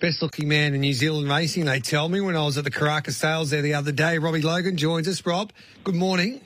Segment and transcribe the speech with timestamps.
[0.00, 2.70] Best looking man in New Zealand racing, they tell me, when I was at the
[2.70, 4.18] Karaka Sales there the other day.
[4.18, 5.24] Robbie Logan joins us.
[5.24, 5.52] Rob,
[5.84, 6.40] good morning.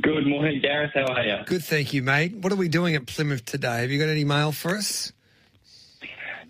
[0.00, 0.90] Good morning, Gareth.
[0.94, 1.36] How are you?
[1.46, 2.34] Good, thank you, mate.
[2.34, 3.82] What are we doing at Plymouth today?
[3.82, 5.12] Have you got any mail for us?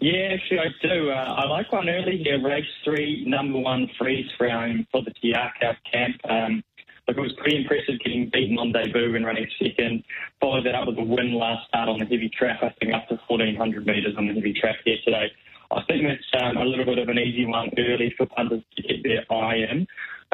[0.01, 1.11] Yeah, actually, I do.
[1.11, 5.35] Uh, I like one early here, race three, number one freeze frame for the Te
[5.35, 6.17] Akau camp.
[6.29, 6.63] Um,
[7.07, 10.05] look, it was pretty impressive getting beaten on debut and running second.
[10.41, 13.09] Followed that up with a win last start on the heavy track, I think up
[13.09, 15.31] to 1,400 metres on the heavy track here today.
[15.75, 18.83] I think that's um, a little bit of an easy one early for punters to
[18.83, 19.87] get their eye in.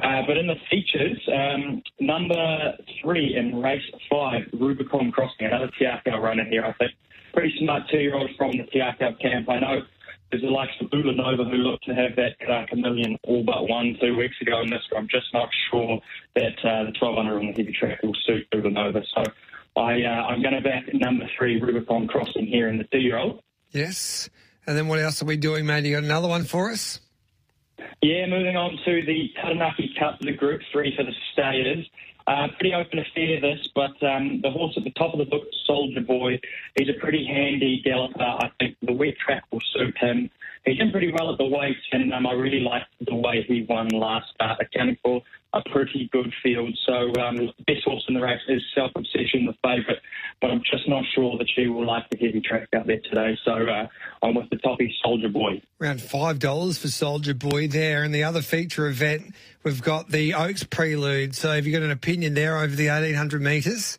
[0.03, 5.84] Uh, but in the features, um, number three in race five, Rubicon Crossing, another Te
[5.84, 6.92] Akau runner here, I think.
[7.33, 9.48] Pretty smart two-year-old from the Te Akau camp.
[9.48, 9.81] I know
[10.31, 13.97] there's the likes of Ulanova who looked to have that Karaka Million all but won
[14.00, 14.83] two weeks ago in this.
[14.97, 16.00] I'm just not sure
[16.34, 19.03] that uh, the 1200 on the heavy track will suit Ulanova.
[19.15, 19.25] So
[19.77, 23.43] I, uh, I'm going to back number three, Rubicon Crossing here in the two-year-old.
[23.70, 24.31] Yes.
[24.66, 25.84] And then what else are we doing, mate?
[25.84, 27.00] You got another one for us?
[28.03, 31.86] Yeah, moving on to the Taranaki Cup, the Group 3 for the Stayers.
[32.27, 35.42] Uh, pretty open affair, this, but um, the horse at the top of the book,
[35.66, 36.38] Soldier Boy,
[36.77, 38.22] he's a pretty handy galloper.
[38.22, 40.31] I think the wet track will suit him.
[40.64, 43.66] He did pretty well at the weights, and um, I really liked the way he
[43.69, 45.22] won last start, accounting for
[45.84, 46.77] pretty good field.
[46.86, 47.36] So um,
[47.67, 50.00] best horse in the race is Self Obsession, the favourite,
[50.41, 53.39] but I'm just not sure that she will like the heavy track out there today.
[53.45, 53.87] So uh,
[54.22, 55.62] I'm with the toppy Soldier Boy.
[55.81, 58.03] Around $5 for Soldier Boy there.
[58.03, 61.34] And the other feature event, we've got the Oaks Prelude.
[61.34, 63.99] So have you got an opinion there over the 1800 metres?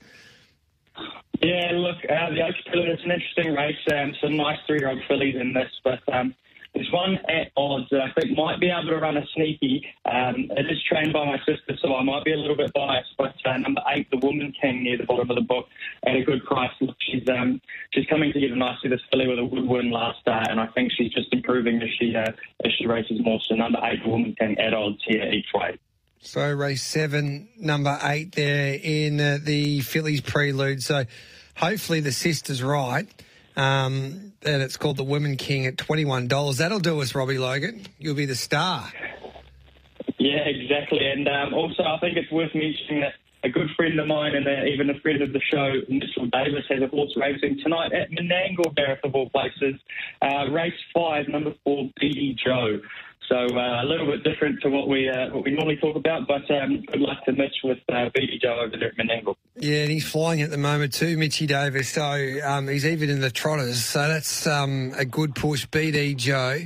[1.41, 3.75] Yeah, look, uh, the Oaks Prelude, it's an interesting race.
[3.91, 6.35] Um, some nice three-year-old fillies in this, but um,
[6.73, 9.85] there's one at odds that I think might be able to run a sneaky.
[10.05, 13.11] Um, it is trained by my sister, so I might be a little bit biased.
[13.17, 15.65] But uh, number eight, the Woman King, near the bottom of the book,
[16.05, 16.71] at a good price.
[16.79, 17.59] Look, she's um,
[17.91, 20.91] she's coming together nicely this filly with a good win last start, and I think
[20.97, 22.31] she's just improving as she uh,
[22.63, 23.39] as she races more.
[23.49, 25.77] So number eight, the Woman King, at odds here each way.
[26.19, 30.83] So race seven, number eight there in uh, the fillies prelude.
[30.83, 31.03] So
[31.57, 33.09] hopefully the sister's right.
[33.55, 36.57] Um, and it's called the Women King at $21.
[36.57, 37.85] That'll do us, Robbie Logan.
[37.99, 38.91] You'll be the star.
[40.17, 40.99] Yeah, exactly.
[41.05, 43.13] And um, also, I think it's worth mentioning that
[43.43, 46.63] a good friend of mine and uh, even a friend of the show, Mitchell Davis,
[46.69, 49.79] has a horse racing tonight at Menangle, Gareth of all places.
[50.21, 52.79] Uh, race five, number four, BD Joe.
[53.29, 56.27] So uh, a little bit different to what we uh, what we normally talk about,
[56.27, 58.09] but um, good luck to Mitch with uh,
[58.41, 59.35] Joe over there at Menangle.
[59.61, 61.89] Yeah, and he's flying at the moment too, Mitchy Davis.
[61.89, 63.85] So um, he's even in the trotters.
[63.85, 65.67] So that's um, a good push.
[65.67, 66.61] BD Joe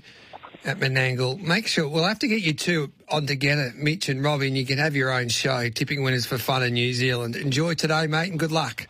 [0.64, 1.38] at Menangle.
[1.42, 4.66] Make sure we'll have to get you two on together, Mitch and Robbie, and you
[4.66, 7.36] can have your own show, tipping winners for fun in New Zealand.
[7.36, 8.88] Enjoy today, mate, and good luck.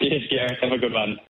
[0.00, 0.58] Yes, Gareth.
[0.62, 1.18] Have a good one.